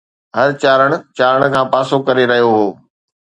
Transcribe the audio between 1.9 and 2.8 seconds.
ڪري رهيو هو